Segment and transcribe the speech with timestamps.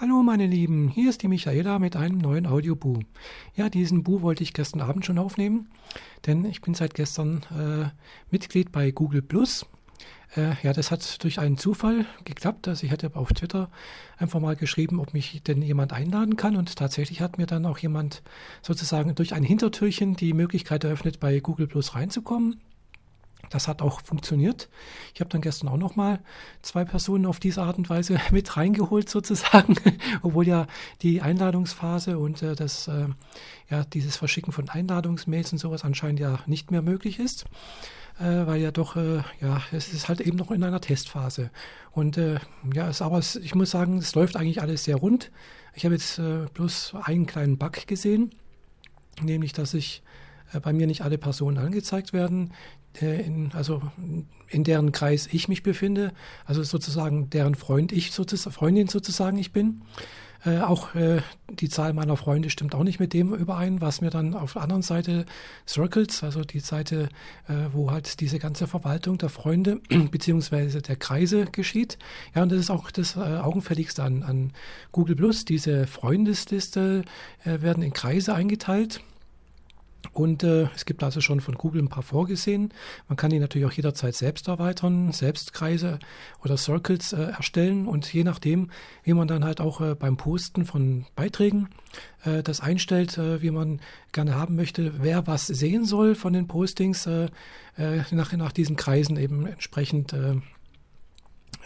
[0.00, 2.98] Hallo meine Lieben, hier ist die Michaela mit einem neuen Audiobu.
[3.54, 5.68] Ja, diesen Bu wollte ich gestern Abend schon aufnehmen,
[6.26, 7.90] denn ich bin seit gestern äh,
[8.28, 9.66] Mitglied bei Google Plus.
[10.34, 12.66] Äh, ja, das hat durch einen Zufall geklappt.
[12.66, 13.70] Also ich hatte auf Twitter
[14.18, 17.78] einfach mal geschrieben, ob mich denn jemand einladen kann und tatsächlich hat mir dann auch
[17.78, 18.24] jemand
[18.62, 22.60] sozusagen durch ein Hintertürchen die Möglichkeit eröffnet, bei Google Plus reinzukommen.
[23.50, 24.68] Das hat auch funktioniert.
[25.14, 26.20] Ich habe dann gestern auch noch mal
[26.62, 29.76] zwei Personen auf diese Art und Weise mit reingeholt sozusagen,
[30.22, 30.66] obwohl ja
[31.02, 33.08] die Einladungsphase und äh, das äh,
[33.70, 37.44] ja dieses Verschicken von Einladungsmails und sowas anscheinend ja nicht mehr möglich ist,
[38.18, 41.50] äh, weil ja doch äh, ja es ist halt eben noch in einer Testphase
[41.92, 42.38] und äh,
[42.72, 45.30] ja es aber ich muss sagen es läuft eigentlich alles sehr rund.
[45.74, 48.34] Ich habe jetzt äh, bloß einen kleinen Bug gesehen,
[49.20, 50.02] nämlich dass ich
[50.62, 52.52] bei mir nicht alle Personen angezeigt werden,
[53.00, 53.82] in, also
[54.48, 56.12] in deren Kreis ich mich befinde,
[56.44, 59.82] also sozusagen deren Freund ich sozusagen, Freundin sozusagen ich bin.
[60.44, 64.10] Äh, auch äh, die Zahl meiner Freunde stimmt auch nicht mit dem überein, was mir
[64.10, 65.24] dann auf der anderen Seite
[65.66, 67.08] Circles, also die Seite,
[67.48, 71.98] äh, wo halt diese ganze Verwaltung der Freunde beziehungsweise der Kreise geschieht.
[72.34, 74.52] Ja, und das ist auch das äh, Augenfälligste an, an
[74.92, 75.46] Google Plus.
[75.46, 77.04] Diese Freundesliste
[77.44, 79.00] äh, werden in Kreise eingeteilt.
[80.14, 82.72] Und äh, es gibt also schon von Google ein paar vorgesehen.
[83.08, 85.98] Man kann die natürlich auch jederzeit selbst erweitern, selbst Kreise
[86.42, 88.70] oder Circles äh, erstellen und je nachdem,
[89.02, 91.68] wie man dann halt auch äh, beim Posten von Beiträgen
[92.24, 93.80] äh, das einstellt, äh, wie man
[94.12, 97.28] gerne haben möchte, wer was sehen soll von den Postings, äh,
[98.12, 100.14] nach, nach diesen Kreisen eben entsprechend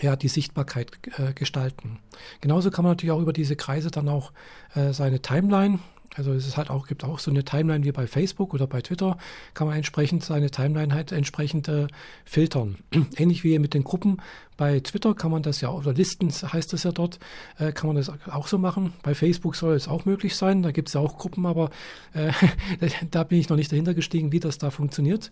[0.01, 1.99] ja, die Sichtbarkeit äh, gestalten.
[2.41, 4.33] Genauso kann man natürlich auch über diese Kreise dann auch
[4.75, 5.81] äh, seine Timeline
[6.15, 8.81] also es ist halt auch, gibt auch so eine Timeline wie bei Facebook oder bei
[8.81, 9.19] Twitter,
[9.55, 11.87] kann man entsprechend seine Timeline halt entsprechend äh,
[12.25, 12.79] filtern.
[13.17, 14.19] Ähnlich wie mit den Gruppen.
[14.57, 17.19] Bei Twitter kann man das ja, oder Listen heißt das ja dort,
[17.59, 18.93] äh, kann man das auch so machen.
[19.03, 21.71] Bei Facebook soll es auch möglich sein, da gibt es ja auch Gruppen, aber
[22.15, 22.33] äh,
[23.11, 25.31] da bin ich noch nicht dahinter gestiegen, wie das da funktioniert.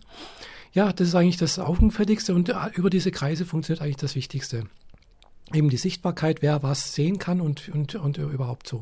[0.73, 4.67] Ja, das ist eigentlich das Augenfälligste und äh, über diese Kreise funktioniert eigentlich das Wichtigste
[5.53, 8.81] eben die Sichtbarkeit, wer was sehen kann und, und, und überhaupt so.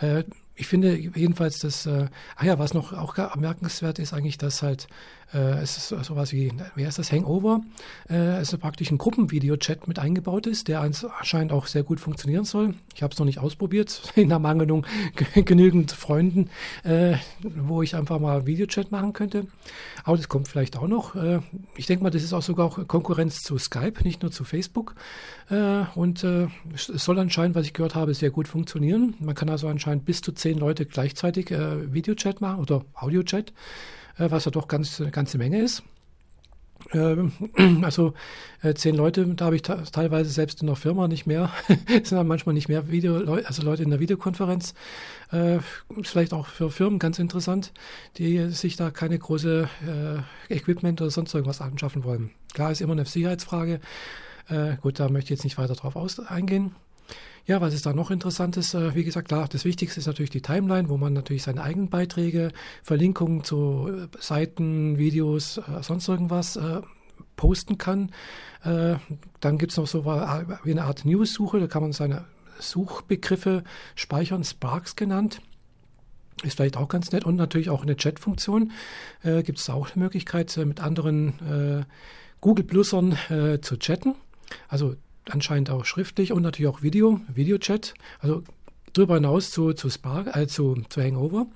[0.00, 0.24] Äh,
[0.56, 4.88] ich finde jedenfalls, dass, äh, ach ja, was noch auch bemerkenswert ist eigentlich, dass halt,
[5.34, 7.60] äh, es ist sowas wie, wer ist das, Hangover,
[8.08, 12.74] äh, also praktisch ein Gruppenvideo-Chat mit eingebaut ist, der anscheinend auch sehr gut funktionieren soll.
[12.94, 14.86] Ich habe es noch nicht ausprobiert, in der Mangelung
[15.34, 16.48] genügend Freunden,
[16.84, 19.46] äh, wo ich einfach mal Videochat machen könnte.
[20.04, 21.16] Aber das kommt vielleicht auch noch.
[21.16, 21.40] Äh,
[21.76, 24.94] ich denke mal, das ist auch sogar auch Konkurrenz zu Skype, nicht nur zu Facebook.
[25.50, 29.14] Äh, und äh, es soll anscheinend, was ich gehört habe, sehr gut funktionieren.
[29.20, 33.52] Man kann also anscheinend bis zu zehn Leute gleichzeitig äh, Videochat machen oder Audiochat,
[34.16, 35.82] äh, was ja doch ganz eine ganze Menge ist.
[36.92, 37.32] Ähm,
[37.82, 38.14] also
[38.62, 41.50] äh, zehn Leute, da habe ich teilweise selbst in der Firma nicht mehr,
[41.88, 44.74] sind dann manchmal nicht mehr Video, also Leute in der Videokonferenz.
[45.32, 45.58] Äh,
[46.02, 47.72] vielleicht auch für Firmen ganz interessant,
[48.16, 49.68] die sich da keine große
[50.48, 52.30] äh, Equipment oder sonst irgendwas anschaffen wollen.
[52.54, 53.80] Klar ist immer eine Sicherheitsfrage.
[54.48, 55.96] Äh, gut, da möchte ich jetzt nicht weiter drauf
[56.28, 56.76] eingehen.
[57.46, 58.74] Ja, was ist da noch Interessantes?
[58.74, 61.88] Äh, wie gesagt, klar, das Wichtigste ist natürlich die Timeline, wo man natürlich seine eigenen
[61.88, 62.50] Beiträge,
[62.82, 66.58] Verlinkungen zu äh, Seiten, Videos, äh, sonst irgendwas
[67.36, 68.10] posten kann.
[68.62, 72.24] Dann gibt es noch so wie eine Art News-Suche, da kann man seine
[72.58, 73.62] Suchbegriffe
[73.94, 75.40] speichern, Sparks genannt.
[76.42, 77.24] Ist vielleicht auch ganz nett.
[77.24, 78.72] Und natürlich auch eine Chat-Funktion.
[79.22, 81.86] Gibt es auch eine Möglichkeit, mit anderen
[82.40, 83.16] Google-Plusern
[83.60, 84.14] zu chatten.
[84.68, 84.96] Also
[85.30, 87.94] anscheinend auch schriftlich und natürlich auch Video, Videochat.
[88.20, 88.42] Also
[88.92, 91.46] darüber hinaus zu, zu Spark, äh, zu, zu Hangover.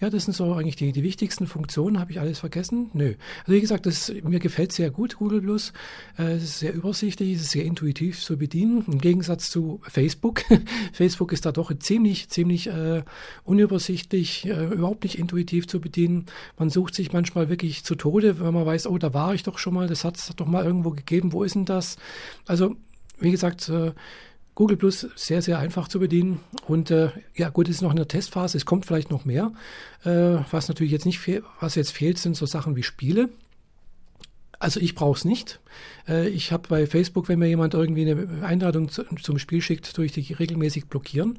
[0.00, 2.00] Ja, das sind so eigentlich die, die wichtigsten Funktionen.
[2.00, 2.90] Habe ich alles vergessen?
[2.94, 3.14] Nö.
[3.40, 5.72] Also wie gesagt, das, mir gefällt sehr gut Google Plus.
[6.18, 8.84] Äh, es ist sehr übersichtlich, es ist sehr intuitiv zu bedienen.
[8.88, 10.42] Im Gegensatz zu Facebook.
[10.92, 13.02] Facebook ist da doch ziemlich, ziemlich äh,
[13.44, 16.26] unübersichtlich, äh, überhaupt nicht intuitiv zu bedienen.
[16.58, 19.58] Man sucht sich manchmal wirklich zu Tode, wenn man weiß, oh, da war ich doch
[19.58, 21.96] schon mal, das hat es doch mal irgendwo gegeben, wo ist denn das?
[22.46, 22.76] Also,
[23.18, 23.92] wie gesagt, äh,
[24.54, 26.40] Google Plus sehr, sehr einfach zu bedienen.
[26.68, 29.52] Und äh, ja, gut, es ist noch in der Testphase, es kommt vielleicht noch mehr.
[30.04, 33.30] Äh, was natürlich jetzt nicht fehlt, was jetzt fehlt, sind so Sachen wie Spiele.
[34.64, 35.60] Also ich brauche es nicht.
[36.08, 40.06] Äh, ich habe bei Facebook, wenn mir jemand irgendwie eine Einladung zum Spiel schickt, tue
[40.06, 41.38] ich die regelmäßig blockieren.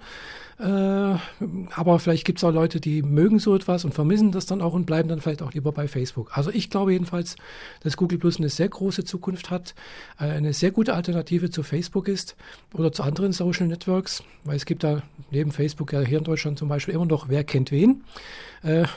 [0.59, 4.61] Äh, aber vielleicht gibt es auch Leute, die mögen so etwas und vermissen das dann
[4.61, 6.37] auch und bleiben dann vielleicht auch lieber bei Facebook.
[6.37, 7.35] Also ich glaube jedenfalls,
[7.81, 9.73] dass Google Plus eine sehr große Zukunft hat,
[10.19, 12.35] äh, eine sehr gute Alternative zu Facebook ist
[12.75, 15.01] oder zu anderen Social Networks, weil es gibt da
[15.31, 18.03] neben Facebook ja hier in Deutschland zum Beispiel immer noch Wer kennt wen,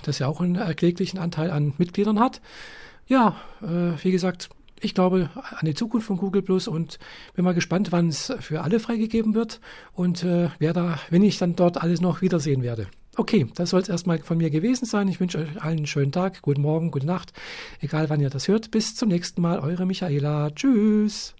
[0.03, 2.41] das ja auch einen erkläglichen Anteil an Mitgliedern hat.
[3.09, 4.51] Ja, wie gesagt,
[4.81, 6.99] ich glaube an die Zukunft von Google Plus und
[7.35, 9.61] bin mal gespannt, wann es für alle freigegeben wird
[9.93, 12.87] und äh, wer da, wenn ich dann dort alles noch wiedersehen werde.
[13.17, 15.09] Okay, das soll es erstmal von mir gewesen sein.
[15.09, 17.33] Ich wünsche euch allen einen schönen Tag, guten Morgen, gute Nacht,
[17.81, 18.71] egal wann ihr das hört.
[18.71, 20.51] Bis zum nächsten Mal, eure Michaela.
[20.51, 21.35] Tschüss.